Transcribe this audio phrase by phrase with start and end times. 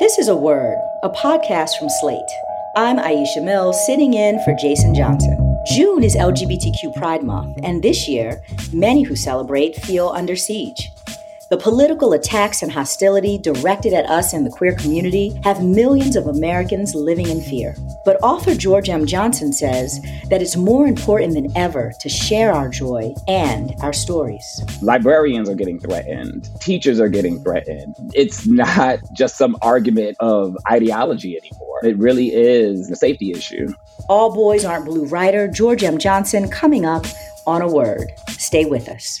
[0.00, 2.32] This is A Word, a podcast from Slate.
[2.74, 5.36] I'm Aisha Mills, sitting in for Jason Johnson.
[5.74, 8.42] June is LGBTQ Pride Month, and this year,
[8.72, 10.90] many who celebrate feel under siege.
[11.50, 16.28] The political attacks and hostility directed at us in the queer community have millions of
[16.28, 17.74] Americans living in fear.
[18.04, 19.04] But author George M.
[19.04, 24.44] Johnson says that it's more important than ever to share our joy and our stories.
[24.80, 27.96] Librarians are getting threatened, teachers are getting threatened.
[28.14, 33.66] It's not just some argument of ideology anymore, it really is a safety issue.
[34.08, 35.98] All Boys Aren't Blue writer George M.
[35.98, 37.06] Johnson coming up
[37.44, 38.12] on a word.
[38.28, 39.20] Stay with us.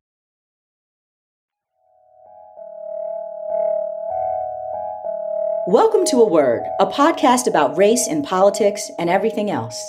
[5.67, 9.79] Welcome to A Word, a podcast about race and politics and everything else.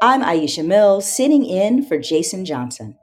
[0.00, 2.96] I'm Aisha Mills, sitting in for Jason Johnson.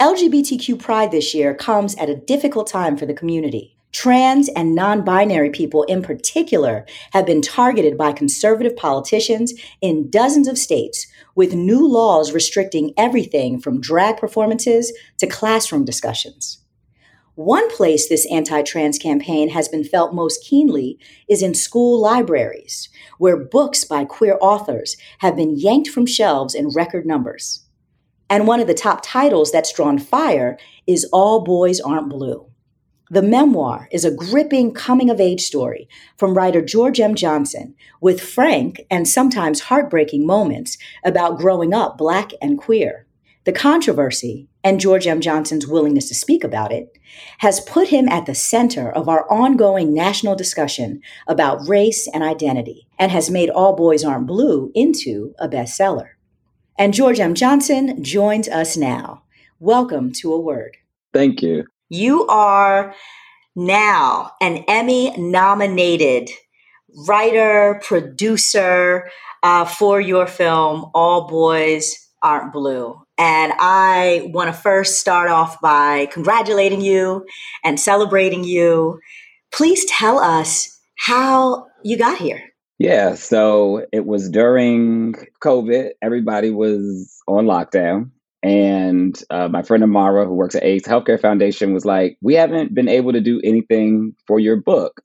[0.00, 3.76] LGBTQ Pride this year comes at a difficult time for the community.
[3.92, 10.48] Trans and non binary people, in particular, have been targeted by conservative politicians in dozens
[10.48, 16.58] of states, with new laws restricting everything from drag performances to classroom discussions.
[17.42, 22.90] One place this anti trans campaign has been felt most keenly is in school libraries,
[23.16, 27.64] where books by queer authors have been yanked from shelves in record numbers.
[28.28, 32.46] And one of the top titles that's drawn fire is All Boys Aren't Blue.
[33.08, 35.88] The memoir is a gripping coming of age story
[36.18, 37.14] from writer George M.
[37.14, 43.06] Johnson, with frank and sometimes heartbreaking moments about growing up Black and queer.
[43.44, 45.20] The controversy, and George M.
[45.20, 46.98] Johnson's willingness to speak about it,
[47.38, 52.86] has put him at the center of our ongoing national discussion about race and identity,
[52.98, 56.10] and has made All Boys Aren't Blue into a bestseller.
[56.78, 57.34] And George M.
[57.34, 59.22] Johnson joins us now.
[59.58, 60.76] Welcome to A Word.
[61.12, 61.64] Thank you.
[61.88, 62.94] You are
[63.56, 66.30] now an Emmy nominated
[67.06, 69.10] writer, producer
[69.42, 73.02] uh, for your film, All Boys Aren't Blue.
[73.20, 77.26] And I want to first start off by congratulating you
[77.62, 78.98] and celebrating you.
[79.52, 82.42] Please tell us how you got here.
[82.78, 85.90] Yeah, so it was during COVID.
[86.00, 88.10] Everybody was on lockdown.
[88.42, 92.74] And uh, my friend Amara, who works at AIDS Healthcare Foundation, was like, We haven't
[92.74, 95.02] been able to do anything for your book.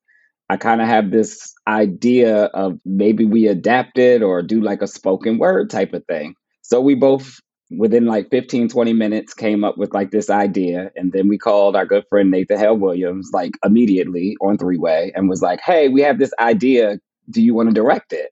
[0.49, 4.87] I kind of have this idea of maybe we adapt it or do like a
[4.87, 6.35] spoken word type of thing.
[6.61, 11.11] So we both within like 15 20 minutes came up with like this idea and
[11.13, 15.29] then we called our good friend nathan hale williams like immediately on three way and
[15.29, 16.99] was like hey we have this idea.
[17.31, 18.29] Do you want to direct it?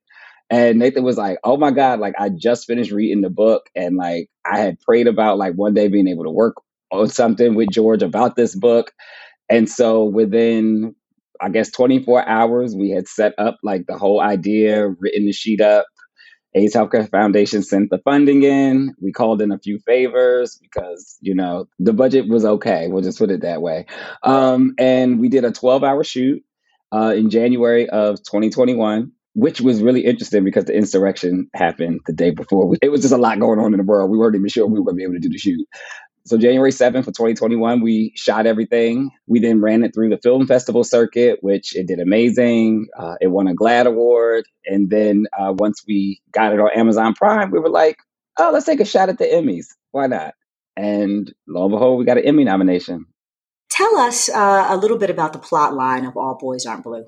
[0.51, 3.95] And nathan was like oh my god like i just finished reading the book and
[3.95, 6.55] like i had prayed about like one day being able to work
[6.91, 8.91] on something with george about this book.
[9.49, 10.95] And so within
[11.41, 15.59] i guess 24 hours we had set up like the whole idea written the sheet
[15.59, 15.85] up
[16.55, 18.95] AIDS Healthcare Foundation sent the funding in.
[19.01, 22.87] We called in a few favors because, you know, the budget was okay.
[22.87, 23.85] We'll just put it that way.
[24.21, 26.43] Um, and we did a 12 hour shoot
[26.93, 32.29] uh, in January of 2021, which was really interesting because the insurrection happened the day
[32.29, 32.75] before.
[32.81, 34.11] It was just a lot going on in the world.
[34.11, 35.67] We weren't even sure we were going to be able to do the shoot.
[36.25, 39.11] So January 7th of 2021, we shot everything.
[39.27, 42.87] We then ran it through the film festival circuit, which it did amazing.
[42.97, 44.45] Uh, it won a GLAAD award.
[44.65, 47.97] And then uh, once we got it on Amazon Prime, we were like,
[48.39, 49.67] oh, let's take a shot at the Emmys.
[49.91, 50.33] Why not?
[50.77, 53.05] And lo and behold, we got an Emmy nomination.
[53.69, 57.05] Tell us uh, a little bit about the plot line of All Boys Aren't Blue.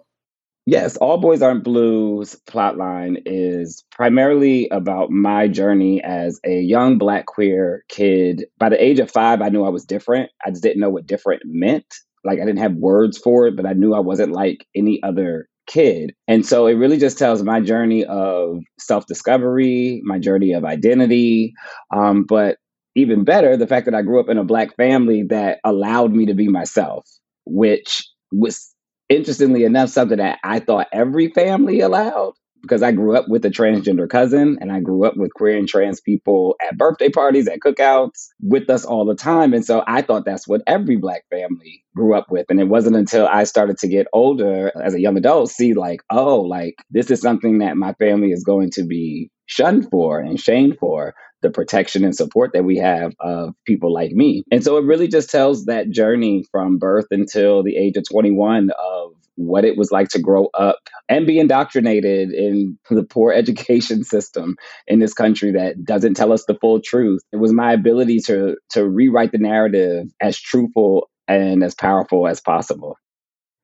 [0.67, 7.27] Yes, All Boys Aren't Blues plotline is primarily about my journey as a young black
[7.27, 8.45] queer kid.
[8.57, 10.31] By the age of five, I knew I was different.
[10.43, 11.85] I just didn't know what different meant.
[12.23, 15.47] Like I didn't have words for it, but I knew I wasn't like any other
[15.67, 16.13] kid.
[16.27, 21.53] And so it really just tells my journey of self discovery, my journey of identity.
[21.95, 22.57] Um, but
[22.95, 26.25] even better, the fact that I grew up in a black family that allowed me
[26.25, 27.07] to be myself,
[27.45, 28.74] which was
[29.09, 32.33] interestingly enough, something that I thought every family allowed.
[32.65, 35.67] because I grew up with a transgender cousin and I grew up with queer and
[35.67, 39.53] trans people at birthday parties, at cookouts, with us all the time.
[39.53, 42.47] And so I thought that's what every Black family grew up with.
[42.49, 46.01] And it wasn't until I started to get older as a young adult, see, like,
[46.09, 50.39] oh, like this is something that my family is going to be shunned for and
[50.39, 54.43] shamed for the protection and support that we have of people like me.
[54.51, 58.71] And so it really just tells that journey from birth until the age of 21
[58.71, 60.77] of what it was like to grow up
[61.09, 64.55] and be indoctrinated in the poor education system
[64.87, 67.21] in this country that doesn't tell us the full truth.
[67.31, 72.39] It was my ability to to rewrite the narrative as truthful and as powerful as
[72.39, 72.97] possible.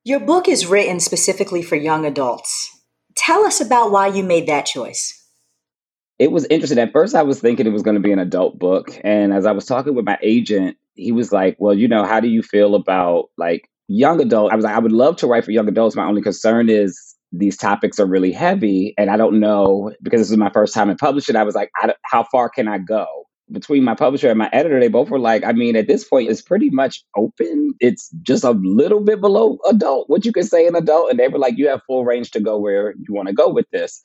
[0.04, 2.70] Your book is written specifically for young adults.
[3.16, 5.21] Tell us about why you made that choice
[6.22, 6.78] it was interesting.
[6.78, 8.96] At first, I was thinking it was going to be an adult book.
[9.02, 12.20] And as I was talking with my agent, he was like, Well, you know, how
[12.20, 14.52] do you feel about like young adult?
[14.52, 15.96] I was like, I would love to write for young adults.
[15.96, 18.94] My only concern is these topics are really heavy.
[18.96, 21.70] And I don't know, because this was my first time in publishing, I was like,
[21.76, 23.04] I how far can I go?
[23.50, 26.30] Between my publisher and my editor, they both were like, I mean, at this point,
[26.30, 27.74] it's pretty much open.
[27.80, 31.10] It's just a little bit below adult, what you could say an adult.
[31.10, 33.48] And they were like, you have full range to go where you want to go
[33.48, 34.00] with this.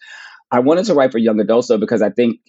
[0.52, 2.40] I wanted to write for young adults though because I think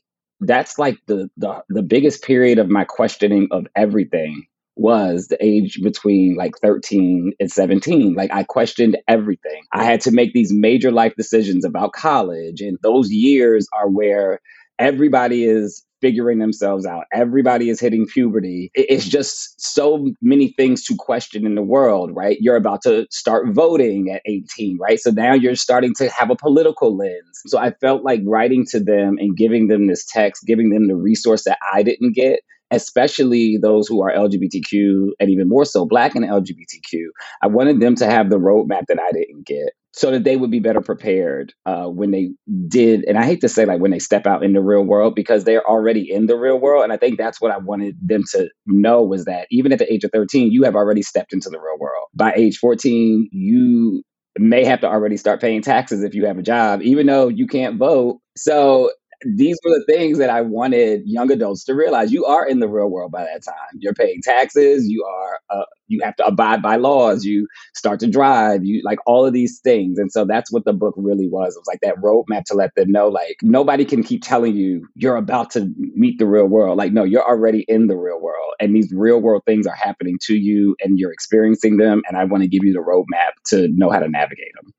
[0.40, 4.46] that's like the the the biggest period of my questioning of everything
[4.76, 8.14] was the age between like 13 and 17.
[8.14, 9.62] Like I questioned everything.
[9.72, 14.40] I had to make these major life decisions about college and those years are where
[14.78, 17.04] everybody is figuring themselves out.
[17.12, 18.70] Everybody is hitting puberty.
[18.74, 22.36] It's just so many things to question in the world, right?
[22.40, 24.98] You're about to start voting at 18, right?
[24.98, 27.42] So now you're starting to have a political lens.
[27.46, 30.96] So I felt like writing to them and giving them this text, giving them the
[30.96, 32.40] resource that I didn't get
[32.70, 37.06] especially those who are LGBTQ and even more so Black and LGBTQ.
[37.42, 40.50] I wanted them to have the roadmap that I didn't get so that they would
[40.52, 42.30] be better prepared uh, when they
[42.68, 43.04] did.
[43.08, 45.42] And I hate to say like when they step out in the real world because
[45.42, 46.84] they're already in the real world.
[46.84, 49.92] And I think that's what I wanted them to know was that even at the
[49.92, 52.06] age of 13, you have already stepped into the real world.
[52.14, 54.04] By age 14, you
[54.38, 57.48] may have to already start paying taxes if you have a job, even though you
[57.48, 58.20] can't vote.
[58.36, 58.92] So
[59.24, 62.12] these were the things that I wanted young adults to realize.
[62.12, 63.78] You are in the real world by that time.
[63.78, 64.88] You're paying taxes.
[64.88, 67.24] You are uh, you have to abide by laws.
[67.24, 68.64] You start to drive.
[68.64, 71.56] You like all of these things, and so that's what the book really was.
[71.56, 74.86] It was like that roadmap to let them know, like nobody can keep telling you
[74.94, 76.78] you're about to meet the real world.
[76.78, 80.18] Like no, you're already in the real world, and these real world things are happening
[80.26, 82.02] to you, and you're experiencing them.
[82.08, 84.72] And I want to give you the roadmap to know how to navigate them.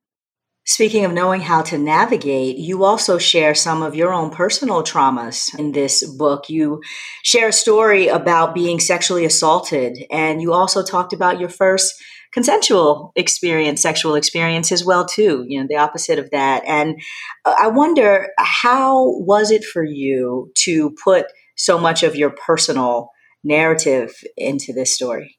[0.69, 5.50] Speaking of knowing how to navigate, you also share some of your own personal traumas
[5.57, 6.48] in this book.
[6.48, 6.83] You
[7.24, 11.95] share a story about being sexually assaulted, and you also talked about your first
[12.31, 16.62] consensual experience, sexual experience as well too, you know, the opposite of that.
[16.68, 17.01] And
[17.45, 21.25] uh, I wonder how was it for you to put
[21.57, 23.10] so much of your personal
[23.44, 25.36] narrative into this story?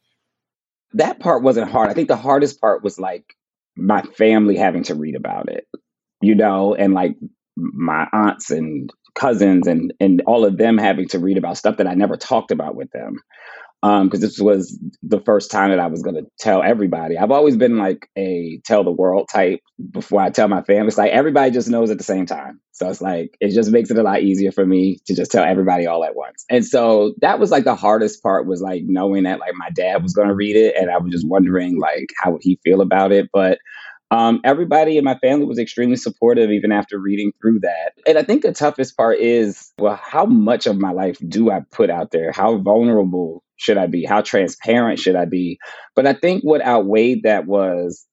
[0.94, 1.88] That part wasn't hard.
[1.88, 3.37] I think the hardest part was like
[3.81, 5.67] my family having to read about it,
[6.21, 7.17] you know, and like
[7.56, 11.87] my aunts and cousins and and all of them having to read about stuff that
[11.87, 13.19] I never talked about with them
[13.82, 17.17] because um, this was the first time that I was going to tell everybody.
[17.17, 19.61] I've always been like a tell the world type
[19.91, 20.88] before I tell my family.
[20.88, 22.61] It's like everybody just knows at the same time.
[22.73, 25.44] So it's like, it just makes it a lot easier for me to just tell
[25.44, 26.44] everybody all at once.
[26.50, 30.03] And so that was like the hardest part was like knowing that like my dad
[30.03, 30.77] was going to read it.
[30.77, 33.31] And I was just wondering like, how would he feel about it?
[33.32, 33.59] But
[34.11, 37.93] um, everybody in my family was extremely supportive even after reading through that.
[38.06, 41.60] And I think the toughest part is, well, how much of my life do I
[41.70, 42.32] put out there?
[42.32, 44.05] How vulnerable should I be?
[44.05, 45.58] How transparent should I be?
[45.94, 48.06] But I think what outweighed that was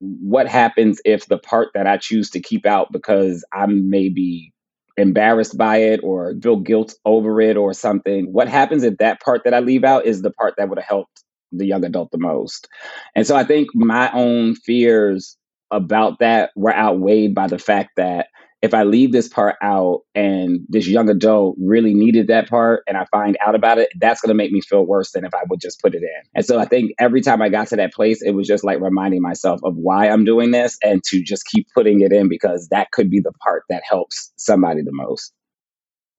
[0.00, 4.52] what happens if the part that I choose to keep out because I'm maybe
[4.96, 8.26] embarrassed by it or feel guilt over it or something.
[8.32, 10.88] What happens if that part that I leave out is the part that would have
[10.88, 12.68] helped the young adult the most?
[13.14, 15.36] And so I think my own fears
[15.70, 18.26] about that were outweighed by the fact that
[18.60, 22.96] if I leave this part out and this young adult really needed that part and
[22.96, 25.42] I find out about it, that's going to make me feel worse than if I
[25.48, 26.22] would just put it in.
[26.34, 28.80] And so I think every time I got to that place, it was just like
[28.80, 32.68] reminding myself of why I'm doing this and to just keep putting it in because
[32.70, 35.32] that could be the part that helps somebody the most.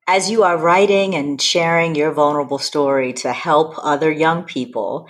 [0.07, 5.09] As you are writing and sharing your vulnerable story to help other young people,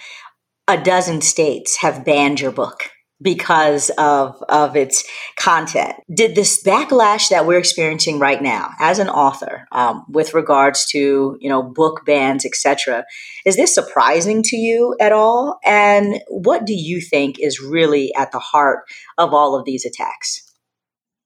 [0.67, 2.89] a dozen states have banned your book
[3.21, 5.03] because of of its
[5.38, 5.95] content.
[6.13, 11.38] Did this backlash that we're experiencing right now as an author, um, with regards to
[11.39, 13.03] you know book bans, etc.,
[13.45, 15.59] is this surprising to you at all?
[15.65, 18.85] And what do you think is really at the heart
[19.17, 20.45] of all of these attacks?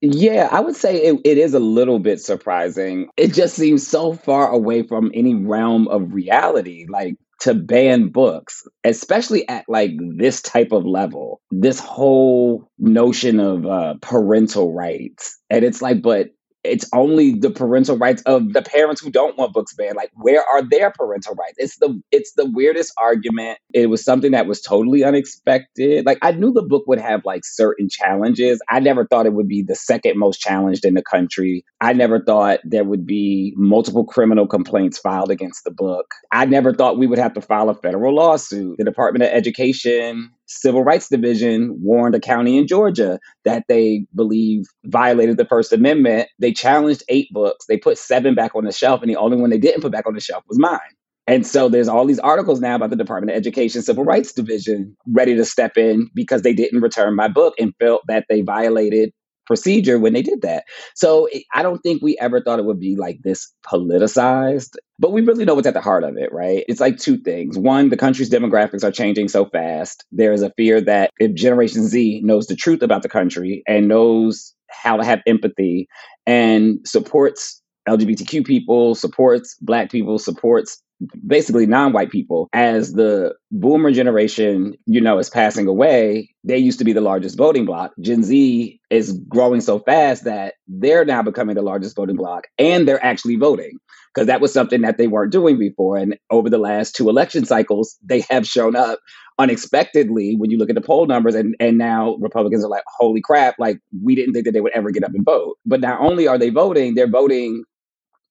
[0.05, 3.07] Yeah, I would say it, it is a little bit surprising.
[3.15, 6.85] It just seems so far away from any realm of reality.
[6.89, 13.65] Like to ban books, especially at like this type of level, this whole notion of
[13.65, 15.39] uh, parental rights.
[15.49, 16.29] And it's like, but
[16.63, 19.95] it's only the parental rights of the parents who don't want books banned.
[19.95, 21.55] Like, where are their parental rights?
[21.57, 23.59] It's the it's the weirdest argument.
[23.73, 26.05] It was something that was totally unexpected.
[26.05, 28.61] Like, I knew the book would have like certain challenges.
[28.69, 31.65] I never thought it would be the second most challenged in the country.
[31.81, 36.13] I never thought there would be multiple criminal complaints filed against the book.
[36.31, 38.77] I never thought we would have to file a federal lawsuit.
[38.77, 44.65] The Department of Education Civil Rights Division warned a county in Georgia that they believe
[44.85, 46.29] violated the First Amendment.
[46.39, 47.65] They challenged eight books.
[47.65, 50.07] They put seven back on the shelf, and the only one they didn't put back
[50.07, 50.79] on the shelf was mine.
[51.25, 54.95] And so there's all these articles now about the Department of Education Civil Rights Division
[55.07, 59.13] ready to step in because they didn't return my book and felt that they violated
[59.45, 60.65] procedure when they did that.
[60.95, 65.21] So I don't think we ever thought it would be like this politicized, but we
[65.21, 66.63] really know what's at the heart of it, right?
[66.67, 67.57] It's like two things.
[67.57, 70.05] One, the country's demographics are changing so fast.
[70.11, 73.87] There is a fear that if Generation Z knows the truth about the country and
[73.87, 75.87] knows how to have empathy
[76.25, 80.81] and supports LGBTQ people, supports Black people, supports
[81.25, 82.49] basically non-white people.
[82.53, 87.37] As the boomer generation you know is passing away they used to be the largest
[87.37, 87.93] voting bloc.
[88.01, 92.87] Gen z is growing so fast that they're now becoming the largest voting bloc and
[92.87, 93.77] they're actually voting
[94.13, 95.97] because that was something that they weren't doing before.
[95.97, 98.99] And over the last two election cycles they have shown up
[99.39, 103.19] unexpectedly when you look at the poll numbers and and now republicans are like holy
[103.19, 105.57] crap like we didn't think that they would ever get up and vote.
[105.65, 107.63] But not only are they voting they're voting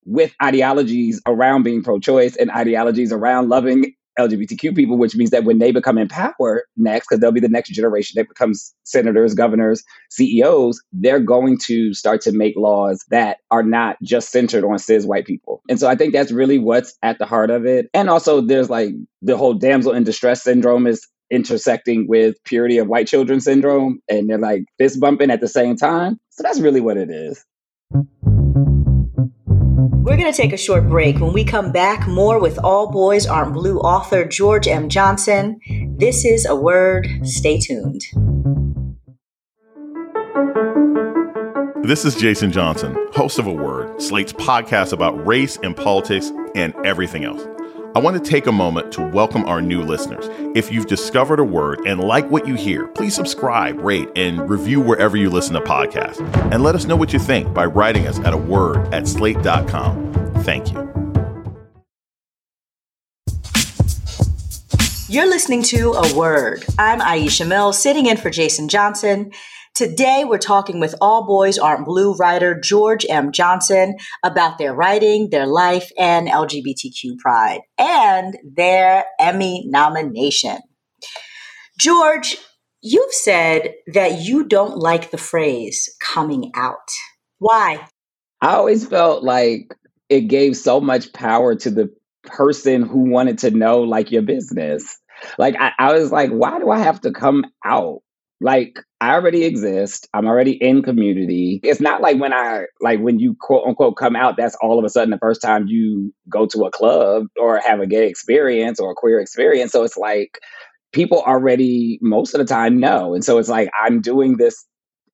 [0.05, 5.45] with ideologies around being pro choice and ideologies around loving LGBTQ people, which means that
[5.45, 9.35] when they become in power next, because they'll be the next generation that becomes senators,
[9.35, 14.79] governors, CEOs, they're going to start to make laws that are not just centered on
[14.79, 15.63] cis white people.
[15.69, 17.89] And so I think that's really what's at the heart of it.
[17.95, 18.91] And also, there's like
[19.23, 24.29] the whole damsel in distress syndrome is intersecting with purity of white children syndrome, and
[24.29, 26.21] they're like fist bumping at the same time.
[26.31, 27.45] So that's really what it is.
[29.91, 31.19] We're going to take a short break.
[31.19, 34.89] When we come back, more with All Boys Aren't Blue author George M.
[34.89, 35.61] Johnson.
[35.99, 37.09] This is a word.
[37.25, 38.01] Stay tuned.
[41.85, 46.75] This is Jason Johnson, host of A Word, Slate's podcast about race and politics and
[46.87, 47.45] everything else.
[47.95, 50.27] I want to take a moment to welcome our new listeners.
[50.57, 54.81] If you've discovered a word and like what you hear, please subscribe, rate, and review
[54.81, 56.19] wherever you listen to podcasts.
[56.51, 60.15] And let us know what you think by writing us at a word at slate.com.
[60.43, 60.79] Thank you.
[65.09, 66.65] You're listening to A Word.
[66.79, 69.33] I'm Aisha Mills, sitting in for Jason Johnson.
[69.83, 73.33] Today, we're talking with All Boys Aren't Blue writer George M.
[73.33, 80.59] Johnson about their writing, their life, and LGBTQ pride, and their Emmy nomination.
[81.81, 82.37] George,
[82.81, 86.89] you've said that you don't like the phrase coming out.
[87.41, 87.85] Why?
[88.41, 89.75] I always felt like
[90.09, 94.97] it gave so much power to the person who wanted to know like your business.
[95.39, 98.03] Like I, I was like, why do I have to come out?
[98.43, 100.09] Like I already exist.
[100.15, 101.61] I'm already in community.
[101.63, 104.85] It's not like when I like when you quote unquote come out, that's all of
[104.85, 108.81] a sudden the first time you go to a club or have a gay experience
[108.81, 109.73] or a queer experience.
[109.73, 110.39] So it's like
[110.93, 113.15] people already most of the time know.
[113.15, 114.65] And so it's like I'm doing this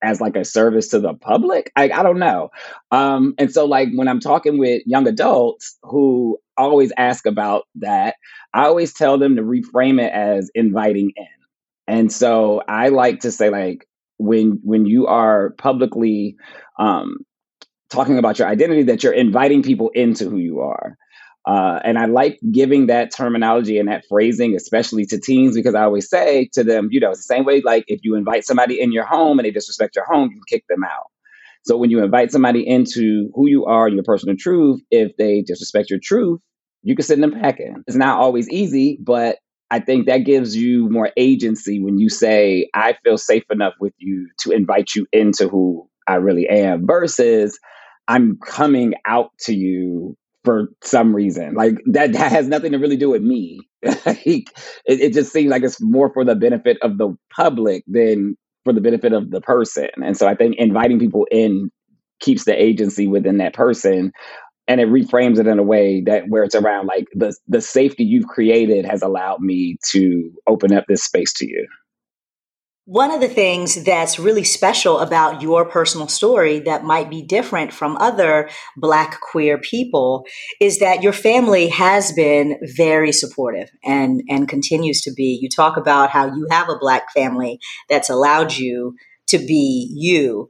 [0.02, 1.72] as like a service to the public.
[1.76, 2.50] I, I don't know.
[2.92, 8.16] Um, and so like when I'm talking with young adults who always ask about that,
[8.54, 11.26] I always tell them to reframe it as inviting in.
[11.88, 16.36] And so I like to say like when when you are publicly
[16.78, 17.16] um,
[17.90, 20.96] talking about your identity, that you're inviting people into who you are.
[21.46, 25.84] Uh, and I like giving that terminology and that phrasing, especially to teens, because I
[25.84, 28.78] always say to them, you know, it's the same way like if you invite somebody
[28.78, 31.06] in your home and they disrespect your home, you kick them out.
[31.64, 35.88] So when you invite somebody into who you are, your personal truth, if they disrespect
[35.88, 36.40] your truth,
[36.82, 37.82] you can send them back in.
[37.86, 39.38] It's not always easy, but
[39.70, 43.92] I think that gives you more agency when you say, I feel safe enough with
[43.98, 47.58] you to invite you into who I really am, versus
[48.06, 51.54] I'm coming out to you for some reason.
[51.54, 53.60] Like that, that has nothing to really do with me.
[53.82, 54.48] it,
[54.86, 58.80] it just seems like it's more for the benefit of the public than for the
[58.80, 59.88] benefit of the person.
[60.02, 61.70] And so I think inviting people in
[62.20, 64.12] keeps the agency within that person
[64.68, 68.04] and it reframes it in a way that where it's around like the the safety
[68.04, 71.66] you've created has allowed me to open up this space to you.
[72.84, 77.70] One of the things that's really special about your personal story that might be different
[77.70, 78.48] from other
[78.78, 80.24] Black queer people
[80.58, 85.38] is that your family has been very supportive and, and continues to be.
[85.38, 87.60] You talk about how you have a Black family
[87.90, 88.96] that's allowed you
[89.26, 90.48] to be you.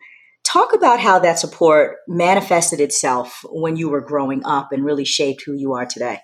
[0.50, 5.42] Talk about how that support manifested itself when you were growing up and really shaped
[5.44, 6.20] who you are today.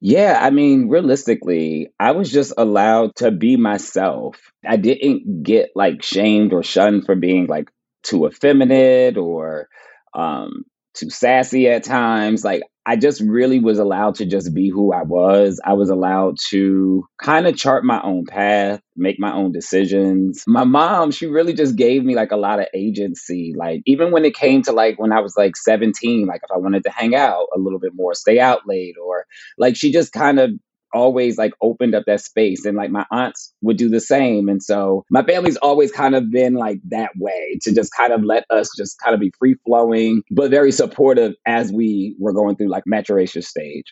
[0.00, 4.36] Yeah, I mean, realistically, I was just allowed to be myself.
[4.66, 7.70] I didn't get like shamed or shunned for being like
[8.02, 9.68] too effeminate or
[10.12, 10.64] um
[10.96, 12.44] too sassy at times.
[12.44, 15.60] Like I just really was allowed to just be who I was.
[15.64, 20.44] I was allowed to kind of chart my own path, make my own decisions.
[20.46, 23.54] My mom, she really just gave me like a lot of agency.
[23.56, 26.58] Like even when it came to like when I was like 17, like if I
[26.58, 29.26] wanted to hang out a little bit more, stay out late or
[29.58, 30.50] like she just kind of
[30.96, 34.62] always like opened up that space and like my aunts would do the same and
[34.62, 38.44] so my family's always kind of been like that way to just kind of let
[38.50, 42.68] us just kind of be free flowing but very supportive as we were going through
[42.68, 43.84] like maturation stage.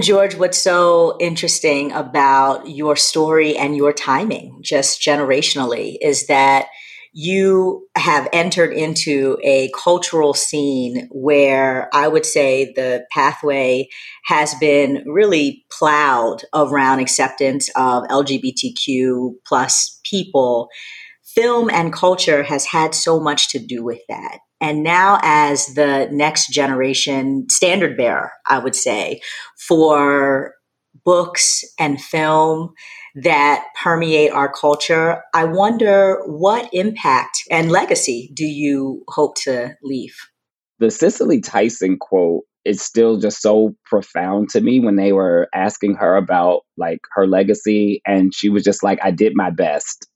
[0.00, 6.68] George, what's so interesting about your story and your timing, just generationally, is that
[7.12, 13.88] you have entered into a cultural scene where I would say the pathway
[14.24, 20.68] has been really plowed around acceptance of LGBTQ plus people.
[21.24, 24.38] Film and culture has had so much to do with that.
[24.60, 29.20] And now, as the next generation standard bearer, I would say,
[29.68, 30.54] for
[31.04, 32.74] books and film
[33.22, 35.22] that permeate our culture.
[35.34, 40.14] I wonder what impact and legacy do you hope to leave?
[40.78, 45.94] The Cicely Tyson quote is still just so profound to me when they were asking
[45.94, 50.06] her about like her legacy and she was just like I did my best.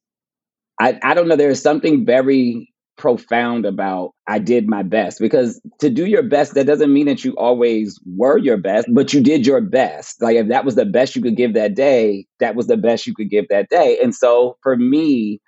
[0.80, 2.71] I I don't know there's something very
[3.02, 7.24] profound about I did my best because to do your best, that doesn't mean that
[7.24, 10.22] you always were your best, but you did your best.
[10.22, 13.08] Like if that was the best you could give that day, that was the best
[13.08, 13.98] you could give that day.
[14.00, 15.40] And so for me,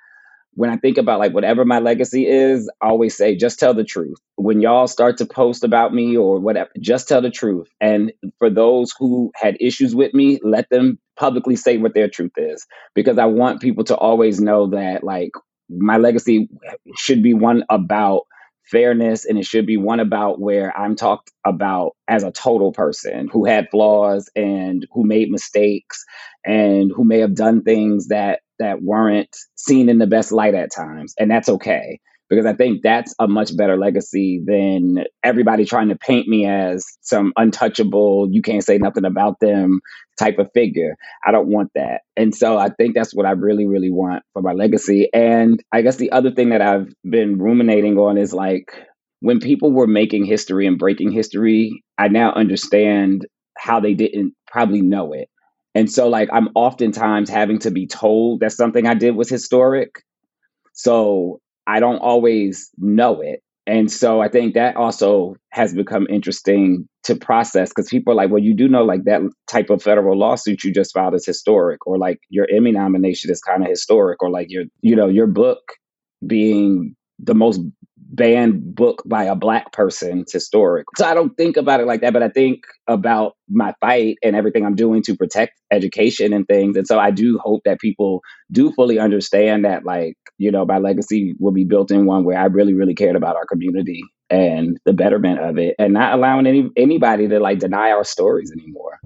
[0.54, 3.84] when I think about like whatever my legacy is, I always say, just tell the
[3.84, 4.18] truth.
[4.34, 7.68] When y'all start to post about me or whatever, just tell the truth.
[7.80, 12.32] And for those who had issues with me, let them publicly say what their truth
[12.36, 15.30] is because I want people to always know that like
[15.68, 16.48] my legacy
[16.96, 18.22] should be one about
[18.70, 23.28] fairness and it should be one about where I'm talked about as a total person
[23.30, 26.04] who had flaws and who made mistakes
[26.44, 30.72] and who may have done things that that weren't seen in the best light at
[30.74, 35.88] times and that's okay because I think that's a much better legacy than everybody trying
[35.90, 39.80] to paint me as some untouchable, you can't say nothing about them
[40.18, 40.96] type of figure.
[41.26, 42.02] I don't want that.
[42.16, 45.08] And so I think that's what I really, really want for my legacy.
[45.12, 48.70] And I guess the other thing that I've been ruminating on is like
[49.20, 54.82] when people were making history and breaking history, I now understand how they didn't probably
[54.82, 55.28] know it.
[55.74, 60.02] And so, like, I'm oftentimes having to be told that something I did was historic.
[60.72, 63.40] So I don't always know it.
[63.66, 68.30] And so I think that also has become interesting to process because people are like,
[68.30, 71.86] well, you do know like that type of federal lawsuit you just filed is historic,
[71.86, 75.26] or like your Emmy nomination is kind of historic, or like your, you know, your
[75.26, 75.60] book
[76.26, 77.60] being the most
[78.14, 80.20] banned book by a black person.
[80.20, 80.86] It's historic.
[80.96, 84.36] So I don't think about it like that, but I think about my fight and
[84.36, 86.76] everything I'm doing to protect education and things.
[86.76, 88.22] And so I do hope that people
[88.52, 92.38] do fully understand that, like, you know, my legacy will be built in one where
[92.38, 96.46] I really, really cared about our community and the betterment of it and not allowing
[96.46, 99.00] any anybody to like deny our stories anymore.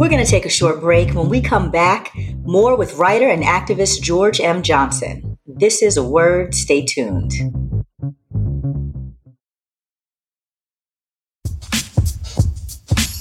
[0.00, 1.14] We're going to take a short break.
[1.14, 4.62] When we come back, more with writer and activist George M.
[4.62, 5.29] Johnson.
[5.60, 6.54] This is a word.
[6.54, 7.34] Stay tuned.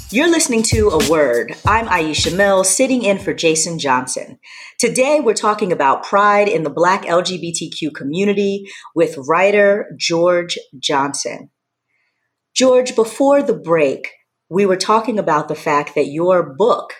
[0.10, 1.54] You're listening to A Word.
[1.68, 4.40] I'm Aisha Mill, sitting in for Jason Johnson.
[4.80, 8.64] Today, we're talking about pride in the Black LGBTQ community
[8.96, 11.50] with writer George Johnson.
[12.56, 14.12] George, before the break,
[14.50, 16.94] we were talking about the fact that your book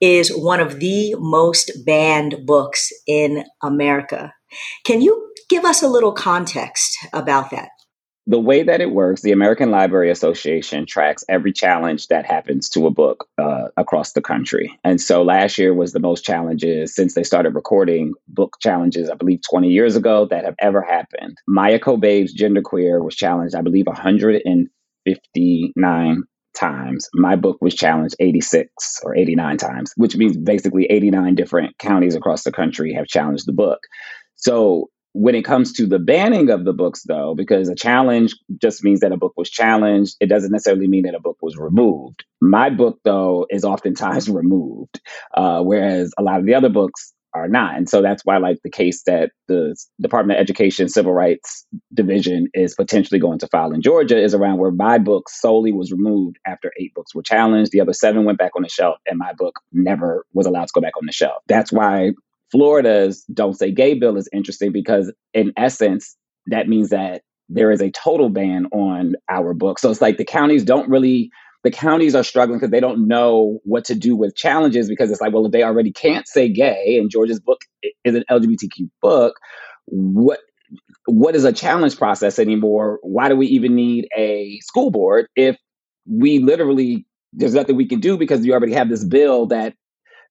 [0.00, 4.32] is one of the most banned books in America.
[4.84, 7.70] Can you give us a little context about that?
[8.26, 12.86] The way that it works, the American Library Association tracks every challenge that happens to
[12.86, 14.78] a book uh, across the country.
[14.84, 19.14] And so last year was the most challenges since they started recording book challenges, I
[19.14, 21.38] believe 20 years ago, that have ever happened.
[21.48, 27.08] Maia Kobabe's Genderqueer was challenged, I believe, 159 times.
[27.14, 32.42] My book was challenged 86 or 89 times, which means basically 89 different counties across
[32.42, 33.78] the country have challenged the book.
[34.38, 38.84] So when it comes to the banning of the books, though, because a challenge just
[38.84, 42.24] means that a book was challenged, it doesn't necessarily mean that a book was removed.
[42.40, 45.00] My book, though, is oftentimes removed,
[45.34, 47.76] uh, whereas a lot of the other books are not.
[47.76, 52.48] And so that's why, like, the case that the Department of Education Civil Rights Division
[52.54, 56.38] is potentially going to file in Georgia is around where my book solely was removed
[56.46, 57.72] after eight books were challenged.
[57.72, 60.72] The other seven went back on the shelf, and my book never was allowed to
[60.74, 61.42] go back on the shelf.
[61.48, 62.12] That's why
[62.50, 67.80] Florida's Don't Say Gay bill is interesting because, in essence, that means that there is
[67.80, 69.78] a total ban on our book.
[69.78, 71.30] So it's like the counties don't really,
[71.64, 75.20] the counties are struggling because they don't know what to do with challenges because it's
[75.20, 77.60] like, well, if they already can't say gay and Georgia's book
[78.04, 79.36] is an LGBTQ book,
[79.86, 80.40] what
[81.06, 82.98] what is a challenge process anymore?
[83.02, 85.56] Why do we even need a school board if
[86.06, 89.74] we literally there's nothing we can do because you already have this bill that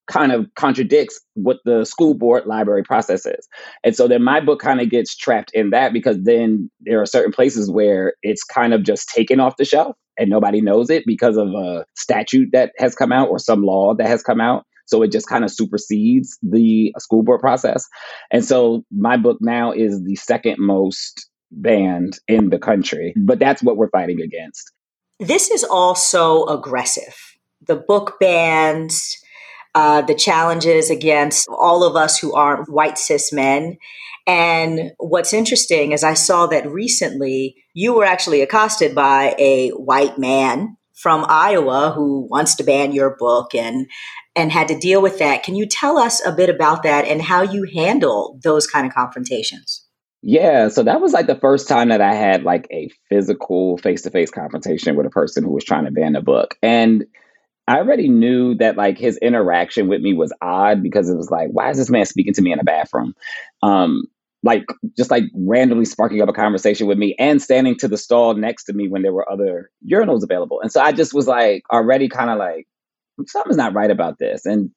[0.08, 3.48] kind of contradicts what the school board library process is.
[3.84, 7.06] And so then my book kind of gets trapped in that because then there are
[7.06, 11.04] certain places where it's kind of just taken off the shelf and nobody knows it
[11.06, 14.65] because of a statute that has come out or some law that has come out.
[14.86, 17.86] So it just kind of supersedes the school board process.
[18.32, 23.62] And so my book now is the second most banned in the country, but that's
[23.62, 24.72] what we're fighting against.
[25.20, 27.15] This is also aggressive.
[27.65, 29.17] The book bans,
[29.78, 33.78] uh, the challenges against all of us who aren't white cis men.
[34.26, 40.18] And what's interesting is I saw that recently you were actually accosted by a white
[40.18, 43.86] man from Iowa who wants to ban your book and
[44.36, 45.44] and had to deal with that.
[45.44, 48.94] Can you tell us a bit about that and how you handle those kind of
[48.94, 49.86] confrontations?
[50.24, 54.32] Yeah, so that was like the first time that I had like a physical face-to-face
[54.32, 56.56] confrontation with a person who was trying to ban a book.
[56.63, 57.06] And
[57.67, 61.49] I already knew that like his interaction with me was odd because it was like,
[61.51, 63.13] why is this man speaking to me in a bathroom?
[63.62, 64.03] Um,
[64.43, 64.63] like
[64.95, 68.65] just like randomly sparking up a conversation with me and standing to the stall next
[68.65, 70.62] to me when there were other urinals available.
[70.62, 72.67] And so I just was like already kind of like,
[73.25, 74.45] something's not right about this.
[74.45, 74.69] And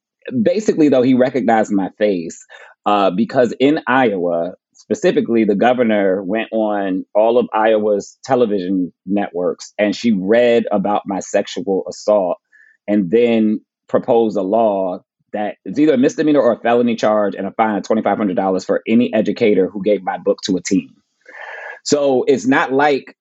[0.43, 2.45] basically though, he recognized my face
[2.87, 9.95] uh, because in Iowa, specifically the governor went on all of Iowa's television networks and
[9.95, 12.39] she read about my sexual assault
[12.87, 15.01] and then propose a law
[15.33, 18.83] that it's either a misdemeanor or a felony charge and a fine of $2,500 for
[18.87, 20.91] any educator who gave my book to a teen.
[21.85, 23.17] So it's not like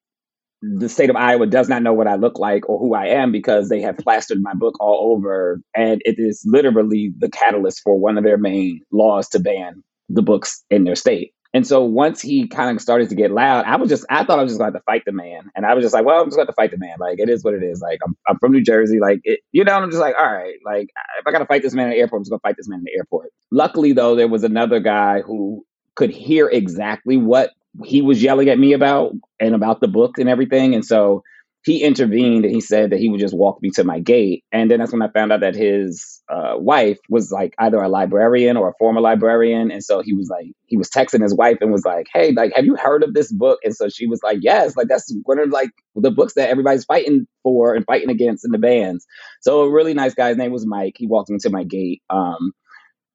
[0.62, 3.32] the state of Iowa does not know what I look like or who I am
[3.32, 5.62] because they have plastered my book all over.
[5.76, 10.22] And it is literally the catalyst for one of their main laws to ban the
[10.22, 11.34] books in their state.
[11.54, 14.38] And so once he kind of started to get loud, I was just, I thought
[14.38, 15.50] I was just going to have to fight the man.
[15.56, 16.98] And I was just like, well, I'm just going to fight the man.
[17.00, 17.82] Like, it is what it is.
[17.82, 19.00] Like, I'm, I'm from New Jersey.
[19.00, 21.64] Like, it, you know, I'm just like, all right, like, if I got to fight
[21.64, 23.32] this man in the airport, I'm just going to fight this man in the airport.
[23.52, 27.52] Luckily, though, there was another guy who could hear exactly what
[27.84, 30.76] he was yelling at me about and about the book and everything.
[30.76, 31.24] And so
[31.66, 34.46] he intervened and he said that he would just walk me to my gate.
[34.52, 37.90] And then that's when I found out that his uh, wife was like either a
[37.90, 39.70] librarian or a former librarian.
[39.70, 42.54] And so he was like, he was texting his wife and was like, Hey, like,
[42.56, 43.60] have you heard of this book?
[43.64, 46.86] And so she was like, Yes, like that's one of like the books that everybody's
[46.86, 49.06] fighting for and fighting against in the bans.
[49.42, 50.30] So a really nice guy.
[50.30, 50.96] His name was Mike.
[50.98, 52.02] He walked me to my gate.
[52.10, 52.54] Um,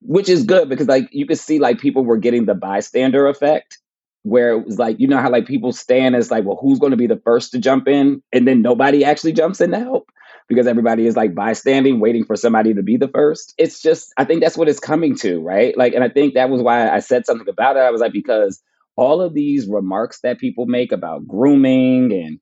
[0.06, 3.78] which is good because like you could see like people were getting the bystander effect
[4.24, 6.92] where it was like, you know how like people stand as like, well, who's going
[6.92, 8.22] to be the first to jump in?
[8.32, 10.08] And then nobody actually jumps in to help
[10.48, 13.52] because everybody is like bystanding, waiting for somebody to be the first.
[13.58, 15.76] It's just, I think that's what it's coming to, right?
[15.76, 17.80] Like, and I think that was why I said something about it.
[17.80, 18.62] I was like, because
[18.96, 22.40] all of these remarks that people make about grooming and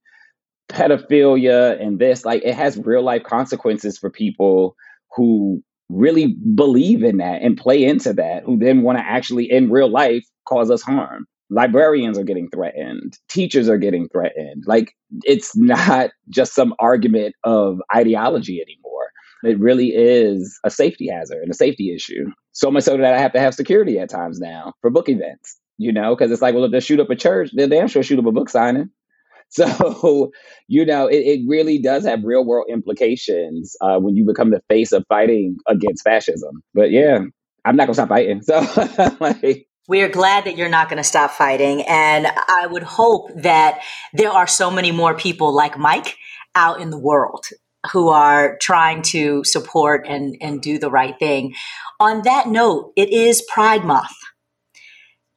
[0.69, 4.77] pedophilia and this, like, it has real life consequences for people
[5.17, 9.69] who really believe in that and play into that, who then want to actually in
[9.69, 14.65] real life cause us harm librarians are getting threatened teachers are getting threatened.
[14.67, 19.09] Like it's not just some argument of ideology anymore.
[19.45, 23.19] It really is a safety hazard and a safety issue so much so that i
[23.19, 26.55] have to have security at times now for book events you know because it's like
[26.55, 28.91] well if they shoot up a church they'll damn sure shoot up a book signing.
[29.51, 30.33] So
[30.69, 34.63] you know it, it really does have real world implications uh, when you become the
[34.71, 36.63] face of fighting against fascism.
[36.75, 37.19] But yeah
[37.65, 38.43] i'm not gonna stop fighting.
[38.45, 38.61] So
[39.21, 41.83] like we are glad that you're not going to stop fighting.
[41.83, 43.81] And I would hope that
[44.13, 46.17] there are so many more people like Mike
[46.55, 47.47] out in the world
[47.93, 51.55] who are trying to support and, and do the right thing.
[51.99, 54.13] On that note, it is Pride Month.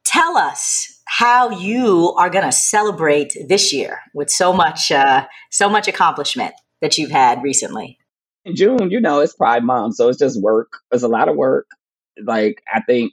[0.04, 5.68] Tell us how you are going to celebrate this year with so much uh, so
[5.68, 6.54] much accomplishment.
[6.80, 7.98] that you've had recently?
[8.44, 10.68] In June, you know, it's Pride Month, so it's just work.
[10.92, 11.66] It's a lot of work.
[12.22, 13.12] Like I think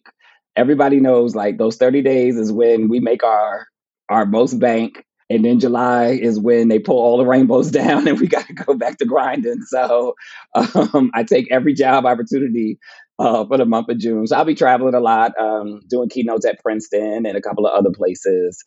[0.56, 3.68] everybody knows, like those thirty days is when we make our
[4.10, 8.20] our most bank, and then July is when they pull all the rainbows down, and
[8.20, 9.62] we got to go back to grinding.
[9.68, 10.16] So
[10.56, 12.80] um, I take every job opportunity
[13.20, 14.28] uh, for the month of June.
[14.28, 17.74] So I'll be traveling a lot, um, doing keynotes at Princeton and a couple of
[17.74, 18.64] other places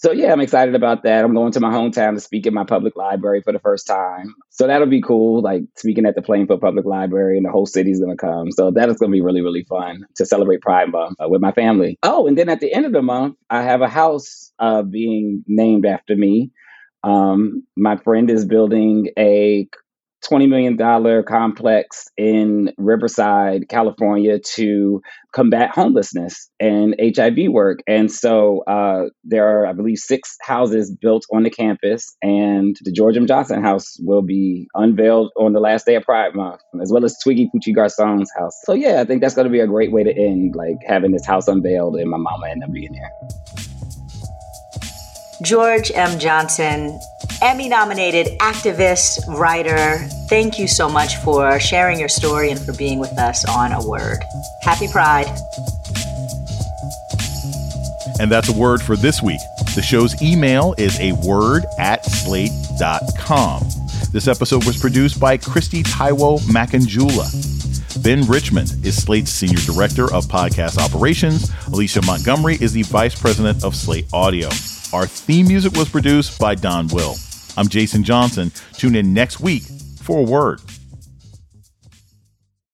[0.00, 1.26] so yeah, I'm excited about that.
[1.26, 4.34] I'm going to my hometown to speak at my public library for the first time.
[4.48, 8.00] So that'll be cool, like speaking at the Plainfield Public Library and the whole city's
[8.00, 8.50] gonna come.
[8.50, 11.52] So that is gonna be really, really fun to celebrate Pride Month uh, with my
[11.52, 11.98] family.
[12.02, 15.44] Oh, and then at the end of the month, I have a house uh, being
[15.46, 16.50] named after me.
[17.04, 19.68] Um, my friend is building a
[20.28, 25.02] $20 million complex in Riverside, California to
[25.32, 27.80] combat homelessness and HIV work.
[27.86, 32.92] And so uh, there are, I believe, six houses built on the campus, and the
[32.92, 33.26] George M.
[33.26, 37.16] Johnson House will be unveiled on the last day of Pride Month, as well as
[37.22, 38.58] Twiggy Pucci Garçon's house.
[38.64, 41.12] So, yeah, I think that's going to be a great way to end, like having
[41.12, 43.10] this house unveiled and my mama end up being there.
[45.42, 46.18] George M.
[46.18, 47.00] Johnson,
[47.42, 49.98] Emmy nominated activist, writer.
[50.28, 53.86] Thank you so much for sharing your story and for being with us on A
[53.86, 54.18] Word.
[54.62, 55.26] Happy Pride.
[58.20, 59.40] And that's a word for this week.
[59.74, 63.62] The show's email is a word at slate.com.
[64.12, 68.02] This episode was produced by Kristie Taiwo Makanjuola.
[68.02, 71.50] Ben Richmond is Slate's Senior Director of Podcast Operations.
[71.68, 74.48] Alicia Montgomery is the Vice President of Slate Audio.
[74.92, 77.14] Our theme music was produced by Don Will.
[77.56, 78.50] I'm Jason Johnson.
[78.72, 79.62] Tune in next week
[80.02, 80.60] for a word.